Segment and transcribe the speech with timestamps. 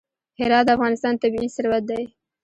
[0.39, 2.03] هرات د افغانستان طبعي ثروت دی.